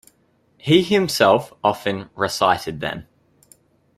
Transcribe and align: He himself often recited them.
He 0.57 0.81
himself 0.81 1.53
often 1.63 2.09
recited 2.15 2.79
them. 2.79 3.05